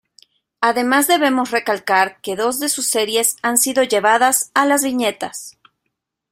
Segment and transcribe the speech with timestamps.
[0.61, 5.59] Además debemos recalcar que dos de sus series han sido llevadas a las viñetas.